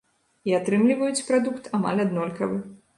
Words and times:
І 0.51 0.55
атрымліваюць 0.59 1.25
прадукт 1.29 1.71
амаль 1.81 2.05
аднолькавы. 2.09 2.63